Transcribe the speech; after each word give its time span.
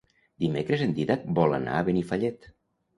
Dimecres 0.43 0.83
en 0.87 0.97
Dídac 1.01 1.29
vol 1.41 1.57
anar 1.61 1.79
a 1.79 1.87
Benifallet. 1.93 2.55